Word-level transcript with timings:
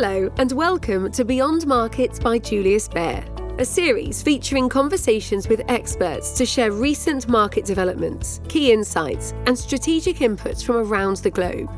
Hello, 0.00 0.30
and 0.36 0.52
welcome 0.52 1.10
to 1.10 1.24
Beyond 1.24 1.66
Markets 1.66 2.20
by 2.20 2.38
Julius 2.38 2.86
Baer, 2.86 3.24
a 3.58 3.64
series 3.64 4.22
featuring 4.22 4.68
conversations 4.68 5.48
with 5.48 5.60
experts 5.66 6.30
to 6.38 6.46
share 6.46 6.70
recent 6.70 7.26
market 7.26 7.64
developments, 7.64 8.40
key 8.46 8.70
insights, 8.70 9.34
and 9.46 9.58
strategic 9.58 10.18
inputs 10.18 10.64
from 10.64 10.76
around 10.76 11.16
the 11.16 11.32
globe. 11.32 11.68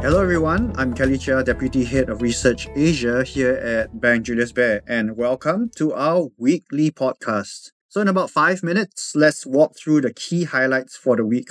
Hello, 0.00 0.22
everyone. 0.22 0.72
I'm 0.78 0.94
Kelly 0.94 1.18
Chia, 1.18 1.44
Deputy 1.44 1.84
Head 1.84 2.08
of 2.08 2.22
Research 2.22 2.66
Asia 2.74 3.22
here 3.22 3.52
at 3.52 4.00
Bank 4.00 4.24
Julius 4.24 4.52
Baer, 4.52 4.80
and 4.86 5.14
welcome 5.14 5.70
to 5.76 5.92
our 5.92 6.28
weekly 6.38 6.90
podcast. 6.90 7.72
So, 7.90 8.00
in 8.00 8.08
about 8.08 8.30
five 8.30 8.62
minutes, 8.62 9.14
let's 9.14 9.44
walk 9.44 9.76
through 9.76 10.00
the 10.00 10.14
key 10.14 10.44
highlights 10.44 10.96
for 10.96 11.16
the 11.16 11.26
week. 11.26 11.50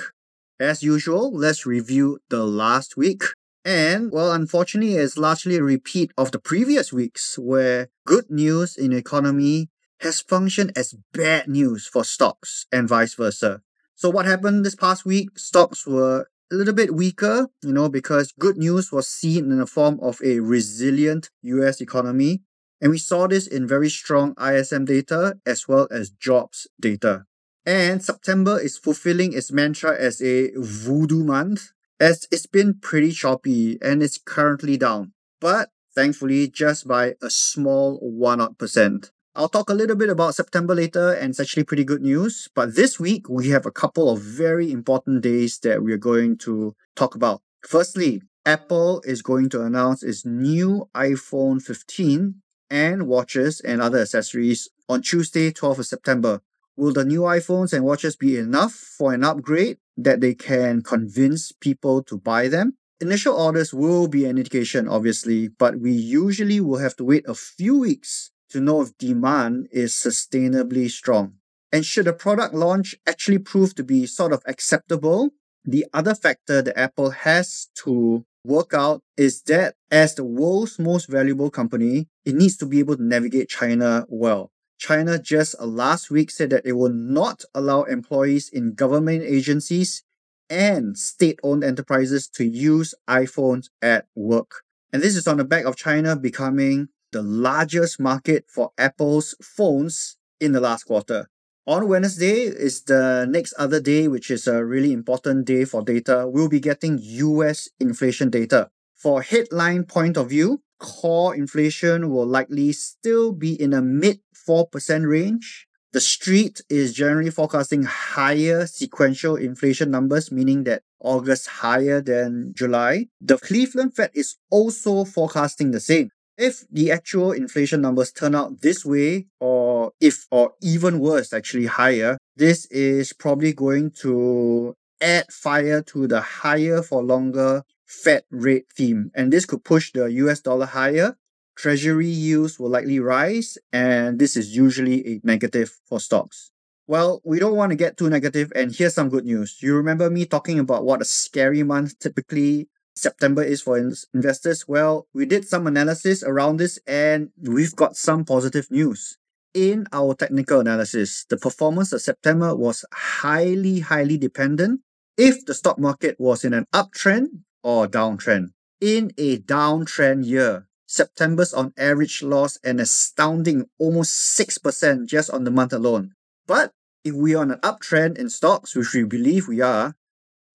As 0.58 0.82
usual, 0.82 1.36
let's 1.36 1.66
review 1.66 2.18
the 2.30 2.44
last 2.46 2.96
week. 2.96 3.24
And, 3.62 4.10
well, 4.10 4.32
unfortunately, 4.32 4.94
it's 4.94 5.18
largely 5.18 5.56
a 5.56 5.62
repeat 5.62 6.12
of 6.16 6.30
the 6.30 6.38
previous 6.38 6.92
weeks 6.92 7.38
where 7.38 7.88
good 8.06 8.30
news 8.30 8.74
in 8.76 8.92
the 8.92 8.96
economy 8.96 9.68
has 10.00 10.22
functioned 10.22 10.72
as 10.74 10.94
bad 11.12 11.48
news 11.48 11.86
for 11.86 12.04
stocks 12.04 12.64
and 12.72 12.88
vice 12.88 13.14
versa. 13.14 13.60
So, 13.94 14.08
what 14.08 14.24
happened 14.24 14.64
this 14.64 14.74
past 14.74 15.04
week? 15.04 15.38
Stocks 15.38 15.86
were 15.86 16.28
a 16.50 16.54
little 16.54 16.74
bit 16.74 16.94
weaker, 16.94 17.48
you 17.62 17.72
know, 17.72 17.90
because 17.90 18.32
good 18.38 18.56
news 18.56 18.90
was 18.90 19.08
seen 19.08 19.50
in 19.50 19.58
the 19.58 19.66
form 19.66 19.98
of 20.00 20.20
a 20.24 20.40
resilient 20.40 21.28
US 21.42 21.82
economy. 21.82 22.42
And 22.80 22.90
we 22.90 22.98
saw 22.98 23.26
this 23.26 23.46
in 23.46 23.66
very 23.66 23.90
strong 23.90 24.34
ISM 24.40 24.86
data 24.86 25.38
as 25.44 25.68
well 25.68 25.86
as 25.90 26.10
jobs 26.10 26.66
data. 26.80 27.26
And 27.66 28.02
September 28.02 28.60
is 28.60 28.78
fulfilling 28.78 29.32
its 29.32 29.50
mantra 29.50 29.98
as 29.98 30.22
a 30.22 30.52
voodoo 30.56 31.24
month, 31.24 31.72
as 31.98 32.26
it's 32.30 32.46
been 32.46 32.74
pretty 32.74 33.10
choppy 33.10 33.76
and 33.82 34.04
it's 34.04 34.18
currently 34.18 34.76
down. 34.76 35.12
But 35.40 35.70
thankfully, 35.94 36.46
just 36.48 36.86
by 36.86 37.14
a 37.20 37.28
small 37.28 37.98
1 37.98 38.40
odd 38.40 38.56
percent. 38.56 39.02
percent. 39.02 39.12
I'll 39.34 39.48
talk 39.50 39.68
a 39.68 39.74
little 39.74 39.96
bit 39.96 40.08
about 40.08 40.34
September 40.34 40.74
later, 40.74 41.12
and 41.12 41.30
it's 41.30 41.40
actually 41.40 41.64
pretty 41.64 41.84
good 41.84 42.00
news. 42.00 42.48
But 42.54 42.74
this 42.74 42.98
week, 42.98 43.28
we 43.28 43.48
have 43.50 43.66
a 43.66 43.70
couple 43.70 44.08
of 44.08 44.22
very 44.22 44.72
important 44.72 45.22
days 45.22 45.58
that 45.58 45.82
we're 45.82 45.98
going 45.98 46.38
to 46.38 46.74
talk 46.94 47.14
about. 47.14 47.42
Firstly, 47.60 48.22
Apple 48.46 49.02
is 49.04 49.20
going 49.20 49.50
to 49.50 49.62
announce 49.62 50.02
its 50.02 50.24
new 50.24 50.88
iPhone 50.94 51.60
15 51.60 52.36
and 52.70 53.06
watches 53.06 53.60
and 53.60 53.82
other 53.82 53.98
accessories 53.98 54.70
on 54.88 55.02
Tuesday, 55.02 55.50
12th 55.50 55.80
of 55.80 55.86
September. 55.86 56.40
Will 56.76 56.92
the 56.92 57.06
new 57.06 57.22
iPhones 57.22 57.72
and 57.72 57.84
watches 57.84 58.16
be 58.16 58.36
enough 58.36 58.72
for 58.72 59.14
an 59.14 59.24
upgrade 59.24 59.78
that 59.96 60.20
they 60.20 60.34
can 60.34 60.82
convince 60.82 61.50
people 61.50 62.02
to 62.02 62.18
buy 62.18 62.48
them? 62.48 62.76
Initial 63.00 63.34
orders 63.34 63.72
will 63.72 64.08
be 64.08 64.26
an 64.26 64.36
indication, 64.36 64.86
obviously, 64.86 65.48
but 65.48 65.80
we 65.80 65.92
usually 65.92 66.60
will 66.60 66.78
have 66.78 66.94
to 66.96 67.04
wait 67.04 67.24
a 67.26 67.34
few 67.34 67.78
weeks 67.78 68.30
to 68.50 68.60
know 68.60 68.82
if 68.82 68.96
demand 68.98 69.68
is 69.72 69.94
sustainably 69.94 70.90
strong. 70.90 71.34
And 71.72 71.84
should 71.84 72.06
a 72.06 72.12
product 72.12 72.54
launch 72.54 72.94
actually 73.06 73.38
prove 73.38 73.74
to 73.76 73.82
be 73.84 74.04
sort 74.04 74.34
of 74.34 74.42
acceptable, 74.46 75.30
the 75.64 75.86
other 75.94 76.14
factor 76.14 76.60
that 76.60 76.78
Apple 76.78 77.10
has 77.10 77.68
to 77.84 78.24
work 78.44 78.74
out 78.74 79.02
is 79.16 79.42
that 79.42 79.74
as 79.90 80.14
the 80.14 80.24
world's 80.24 80.78
most 80.78 81.08
valuable 81.08 81.50
company, 81.50 82.08
it 82.26 82.34
needs 82.34 82.56
to 82.58 82.66
be 82.66 82.80
able 82.80 82.96
to 82.96 83.02
navigate 83.02 83.48
China 83.48 84.04
well. 84.08 84.52
China 84.78 85.18
just 85.18 85.54
uh, 85.60 85.66
last 85.66 86.10
week 86.10 86.30
said 86.30 86.50
that 86.50 86.66
it 86.66 86.72
will 86.72 86.92
not 86.92 87.44
allow 87.54 87.82
employees 87.84 88.48
in 88.48 88.74
government 88.74 89.22
agencies 89.22 90.02
and 90.48 90.96
state 90.96 91.40
owned 91.42 91.64
enterprises 91.64 92.28
to 92.28 92.44
use 92.44 92.94
iPhones 93.08 93.68
at 93.82 94.06
work. 94.14 94.62
And 94.92 95.02
this 95.02 95.16
is 95.16 95.26
on 95.26 95.38
the 95.38 95.44
back 95.44 95.64
of 95.64 95.76
China 95.76 96.16
becoming 96.16 96.88
the 97.12 97.22
largest 97.22 97.98
market 97.98 98.44
for 98.48 98.70
Apple's 98.78 99.34
phones 99.42 100.16
in 100.40 100.52
the 100.52 100.60
last 100.60 100.84
quarter. 100.84 101.28
On 101.66 101.88
Wednesday 101.88 102.42
is 102.42 102.82
the 102.82 103.26
next 103.28 103.52
other 103.58 103.80
day, 103.80 104.06
which 104.06 104.30
is 104.30 104.46
a 104.46 104.64
really 104.64 104.92
important 104.92 105.46
day 105.46 105.64
for 105.64 105.82
data. 105.82 106.28
We'll 106.28 106.48
be 106.48 106.60
getting 106.60 106.98
US 107.00 107.68
inflation 107.80 108.30
data. 108.30 108.70
For 108.94 109.22
headline 109.22 109.84
point 109.84 110.16
of 110.16 110.30
view, 110.30 110.62
core 110.78 111.34
inflation 111.34 112.10
will 112.10 112.26
likely 112.26 112.72
still 112.72 113.32
be 113.32 113.60
in 113.60 113.72
a 113.72 113.82
mid 113.82 114.20
4% 114.48 115.08
range. 115.08 115.66
The 115.92 116.00
street 116.00 116.60
is 116.68 116.92
generally 116.92 117.30
forecasting 117.30 117.84
higher 117.84 118.66
sequential 118.66 119.36
inflation 119.36 119.90
numbers, 119.90 120.30
meaning 120.30 120.64
that 120.64 120.82
August 121.00 121.46
higher 121.46 122.00
than 122.00 122.52
July. 122.54 123.08
The 123.20 123.38
Cleveland 123.38 123.94
Fed 123.94 124.10
is 124.14 124.36
also 124.50 125.04
forecasting 125.04 125.70
the 125.70 125.80
same. 125.80 126.10
If 126.36 126.66
the 126.70 126.90
actual 126.90 127.32
inflation 127.32 127.80
numbers 127.80 128.12
turn 128.12 128.34
out 128.34 128.60
this 128.60 128.84
way, 128.84 129.26
or 129.40 129.92
if, 130.00 130.26
or 130.30 130.52
even 130.60 130.98
worse, 130.98 131.32
actually 131.32 131.66
higher, 131.66 132.18
this 132.36 132.66
is 132.66 133.14
probably 133.14 133.54
going 133.54 133.92
to 134.02 134.74
add 135.00 135.32
fire 135.32 135.80
to 135.82 136.06
the 136.06 136.20
higher 136.20 136.82
for 136.82 137.02
longer 137.02 137.62
Fed 137.86 138.24
rate 138.30 138.66
theme. 138.74 139.10
And 139.14 139.32
this 139.32 139.46
could 139.46 139.64
push 139.64 139.92
the 139.92 140.06
US 140.06 140.40
dollar 140.40 140.66
higher. 140.66 141.16
Treasury 141.56 142.08
yields 142.08 142.58
will 142.58 142.68
likely 142.68 143.00
rise, 143.00 143.56
and 143.72 144.18
this 144.18 144.36
is 144.36 144.54
usually 144.54 145.06
a 145.06 145.20
negative 145.24 145.72
for 145.88 145.98
stocks. 145.98 146.50
Well, 146.86 147.22
we 147.24 147.38
don't 147.38 147.56
want 147.56 147.70
to 147.70 147.76
get 147.76 147.96
too 147.96 148.10
negative, 148.10 148.52
and 148.54 148.74
here's 148.74 148.94
some 148.94 149.08
good 149.08 149.24
news. 149.24 149.56
You 149.62 149.74
remember 149.74 150.10
me 150.10 150.26
talking 150.26 150.58
about 150.58 150.84
what 150.84 151.00
a 151.00 151.06
scary 151.06 151.62
month 151.62 151.98
typically 151.98 152.68
September 152.96 153.42
is 153.42 153.60
for 153.60 153.78
investors? 154.14 154.64
Well, 154.66 155.06
we 155.12 155.26
did 155.26 155.46
some 155.46 155.66
analysis 155.66 156.22
around 156.22 156.56
this 156.56 156.78
and 156.86 157.30
we've 157.40 157.76
got 157.76 157.96
some 157.96 158.24
positive 158.24 158.70
news. 158.70 159.18
In 159.54 159.86
our 159.92 160.14
technical 160.14 160.60
analysis, 160.60 161.24
the 161.28 161.36
performance 161.36 161.92
of 161.92 162.02
September 162.02 162.54
was 162.54 162.84
highly, 162.92 163.80
highly 163.80 164.18
dependent 164.18 164.80
if 165.16 165.44
the 165.46 165.54
stock 165.54 165.78
market 165.78 166.16
was 166.18 166.44
in 166.44 166.52
an 166.52 166.66
uptrend 166.74 167.44
or 167.66 167.88
downtrend. 167.88 168.50
In 168.80 169.10
a 169.18 169.38
downtrend 169.38 170.24
year, 170.24 170.68
September's 170.86 171.52
on 171.52 171.72
average 171.76 172.22
lost 172.22 172.64
an 172.64 172.78
astounding 172.78 173.66
almost 173.78 174.38
6% 174.38 175.06
just 175.06 175.30
on 175.30 175.42
the 175.42 175.50
month 175.50 175.72
alone. 175.72 176.12
But 176.46 176.70
if 177.02 177.12
we 177.14 177.34
are 177.34 177.42
on 177.42 177.50
an 177.50 177.58
uptrend 177.60 178.18
in 178.18 178.30
stocks, 178.30 178.76
which 178.76 178.94
we 178.94 179.02
believe 179.02 179.48
we 179.48 179.60
are, 179.60 179.96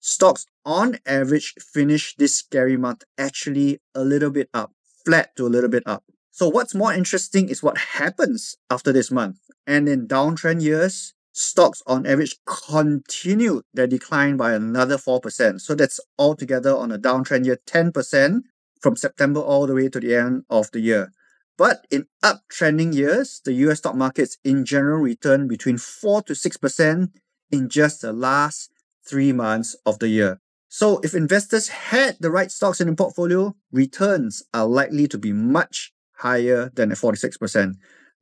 Stocks 0.04 0.48
on 0.66 0.98
average 1.06 1.54
finish 1.60 2.16
this 2.16 2.34
scary 2.34 2.76
month 2.76 3.04
actually 3.20 3.80
a 3.94 4.04
little 4.04 4.32
bit 4.32 4.50
up, 4.52 4.72
flat 5.06 5.36
to 5.36 5.46
a 5.46 5.54
little 5.54 5.70
bit 5.70 5.84
up. 5.86 6.04
So 6.32 6.50
what's 6.50 6.74
more 6.74 6.92
interesting 6.92 7.50
is 7.50 7.62
what 7.62 7.78
happens 7.78 8.56
after 8.72 8.92
this 8.92 9.12
month. 9.12 9.38
And 9.68 9.88
in 9.88 10.08
downtrend 10.08 10.64
years, 10.64 11.14
stocks 11.32 11.82
on 11.88 12.06
average 12.06 12.36
continued 12.46 13.64
their 13.74 13.88
decline 13.88 14.38
by 14.38 14.54
another 14.54 14.98
4%. 14.98 15.62
So 15.62 15.76
that's 15.76 16.00
altogether 16.18 16.76
on 16.76 16.92
a 16.92 17.00
downtrend 17.00 17.46
year 17.46 17.60
10% 17.66 18.42
from 18.82 18.96
September 18.96 19.40
all 19.40 19.68
the 19.68 19.76
way 19.76 19.90
to 19.90 20.00
the 20.00 20.16
end 20.16 20.44
of 20.50 20.72
the 20.72 20.80
year. 20.80 21.12
But 21.58 21.86
in 21.92 22.08
uptrending 22.24 22.94
years, 22.94 23.42
the 23.46 23.54
US 23.54 23.80
stock 23.80 23.96
markets 23.96 24.38
in 24.44 24.66
general 24.66 25.00
return 25.00 25.48
between 25.48 25.78
4 25.78 26.24
to 26.24 26.34
6% 26.34 27.10
in 27.52 27.70
just 27.70 28.02
the 28.02 28.14
last 28.14 28.72
three 29.08 29.32
months 29.32 29.76
of 29.86 30.00
the 30.00 30.08
year. 30.08 30.40
So 30.70 31.00
if 31.04 31.14
investors 31.14 31.68
had 31.68 32.18
the 32.20 32.32
right 32.32 32.50
stocks 32.50 32.80
in 32.80 32.88
the 32.88 32.96
portfolio, 32.96 33.56
returns 33.72 34.42
are 34.54 34.66
likely 34.66 35.08
to 35.10 35.18
be 35.18 35.34
much 35.34 35.92
higher 36.14 36.72
than 36.74 36.92
at 36.92 36.98
46%. 36.98 37.74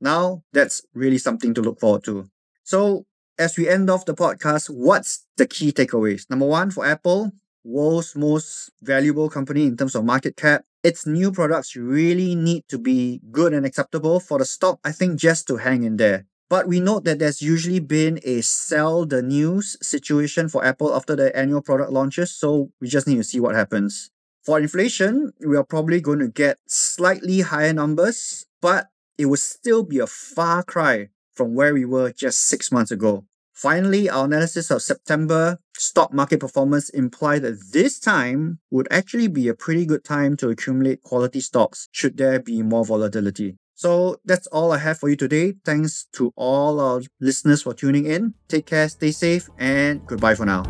Now, 0.02 0.44
that's 0.52 0.82
really 0.94 1.18
something 1.18 1.54
to 1.54 1.62
look 1.62 1.80
forward 1.80 2.04
to. 2.06 2.30
So, 2.70 3.08
as 3.40 3.58
we 3.58 3.68
end 3.68 3.90
off 3.90 4.06
the 4.06 4.14
podcast, 4.14 4.70
what's 4.70 5.26
the 5.38 5.48
key 5.48 5.72
takeaways? 5.72 6.30
Number 6.30 6.46
one, 6.46 6.70
for 6.70 6.86
Apple, 6.86 7.32
world's 7.64 8.16
most 8.16 8.70
valuable 8.84 9.28
company 9.28 9.66
in 9.66 9.76
terms 9.76 9.96
of 9.96 10.06
market 10.06 10.38
cap, 10.38 10.66
its 10.84 11.08
new 11.08 11.32
products 11.32 11.76
really 11.76 12.36
need 12.36 12.62
to 12.70 12.78
be 12.78 13.22
good 13.32 13.56
and 13.56 13.66
acceptable 13.66 14.20
for 14.20 14.38
the 14.38 14.46
stock, 14.46 14.78
I 14.86 14.92
think, 14.92 15.20
just 15.20 15.48
to 15.48 15.58
hang 15.58 15.82
in 15.82 15.98
there. 15.98 16.28
But 16.48 16.68
we 16.68 16.80
note 16.80 17.06
that 17.06 17.18
there's 17.18 17.42
usually 17.42 17.80
been 17.80 18.20
a 18.24 18.42
sell 18.42 19.04
the 19.04 19.24
news 19.24 19.76
situation 19.82 20.48
for 20.48 20.64
Apple 20.64 20.94
after 20.94 21.16
the 21.16 21.36
annual 21.36 21.64
product 21.64 21.92
launches, 21.92 22.30
so 22.30 22.70
we 22.80 22.88
just 22.88 23.08
need 23.08 23.18
to 23.18 23.24
see 23.24 23.40
what 23.40 23.56
happens. 23.56 24.12
For 24.46 24.60
inflation, 24.60 25.34
we 25.44 25.58
are 25.58 25.64
probably 25.64 26.02
going 26.02 26.20
to 26.20 26.28
get 26.28 26.60
slightly 26.68 27.42
higher 27.42 27.74
numbers, 27.74 28.46
but 28.62 28.90
it 29.18 29.26
will 29.26 29.42
still 29.42 29.82
be 29.82 29.98
a 29.98 30.06
far 30.06 30.62
cry 30.62 31.10
from 31.40 31.56
where 31.56 31.74
we 31.74 31.86
were 31.86 32.12
just 32.12 32.50
six 32.50 32.70
months 32.70 32.92
ago. 32.92 33.24
Finally, 33.54 34.10
our 34.10 34.26
analysis 34.26 34.70
of 34.70 34.82
September 34.82 35.58
stock 35.78 36.12
market 36.14 36.42
performance 36.42 36.90
implied 36.90 37.44
that 37.44 37.72
this 37.72 37.98
time 37.98 38.60
would 38.70 38.90
actually 38.92 39.30
be 39.30 39.48
a 39.48 39.54
pretty 39.54 39.86
good 39.86 40.04
time 40.04 40.36
to 40.36 40.50
accumulate 40.50 41.02
quality 41.02 41.40
stocks 41.40 41.88
should 41.94 42.18
there 42.18 42.42
be 42.42 42.62
more 42.62 42.84
volatility. 42.84 43.56
So 43.76 44.18
that's 44.26 44.48
all 44.48 44.74
I 44.74 44.80
have 44.80 45.00
for 45.00 45.08
you 45.08 45.16
today. 45.16 45.54
Thanks 45.64 46.08
to 46.18 46.34
all 46.36 46.82
our 46.82 47.00
listeners 47.22 47.62
for 47.62 47.74
tuning 47.74 48.06
in. 48.06 48.34
Take 48.50 48.66
care, 48.66 48.90
stay 48.90 49.12
safe, 49.12 49.50
and 49.58 50.06
goodbye 50.06 50.36
for 50.36 50.46
now. 50.46 50.64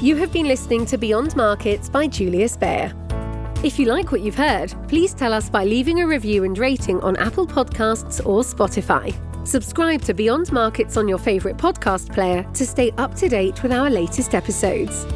You 0.00 0.14
have 0.14 0.32
been 0.32 0.46
listening 0.46 0.86
to 0.86 0.96
Beyond 0.96 1.34
Markets 1.34 1.88
by 1.88 2.06
Julius 2.06 2.56
Baer. 2.56 2.94
If 3.62 3.78
you 3.78 3.86
like 3.86 4.12
what 4.12 4.20
you've 4.20 4.36
heard, 4.36 4.74
please 4.86 5.14
tell 5.14 5.32
us 5.32 5.48
by 5.48 5.64
leaving 5.64 6.00
a 6.00 6.06
review 6.06 6.44
and 6.44 6.58
rating 6.58 7.00
on 7.00 7.16
Apple 7.16 7.46
Podcasts 7.46 8.20
or 8.24 8.42
Spotify. 8.42 9.14
Subscribe 9.46 10.02
to 10.02 10.12
Beyond 10.12 10.52
Markets 10.52 10.98
on 10.98 11.08
your 11.08 11.16
favourite 11.18 11.56
podcast 11.56 12.12
player 12.12 12.42
to 12.52 12.66
stay 12.66 12.90
up 12.98 13.14
to 13.14 13.28
date 13.28 13.62
with 13.62 13.72
our 13.72 13.88
latest 13.88 14.34
episodes. 14.34 15.06